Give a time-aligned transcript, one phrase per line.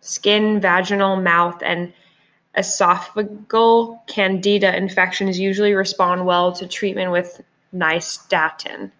[0.00, 1.94] Skin, vaginal, mouth, and
[2.58, 7.40] esophageal "Candida" infections usually respond well to treatment with
[7.72, 8.90] nystatin.